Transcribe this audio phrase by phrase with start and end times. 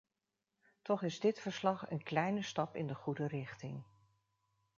[0.81, 3.83] Toch is dit verslag een kleine stap in de goede richting.